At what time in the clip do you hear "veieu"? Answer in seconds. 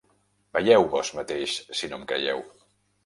0.57-0.87